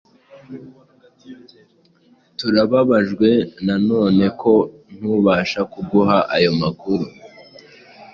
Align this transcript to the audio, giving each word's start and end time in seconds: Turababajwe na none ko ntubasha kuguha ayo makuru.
Turababajwe 2.37 3.29
na 3.65 3.75
none 3.89 4.23
ko 4.41 4.53
ntubasha 4.97 5.61
kuguha 5.73 6.17
ayo 6.35 6.51
makuru. 6.61 7.05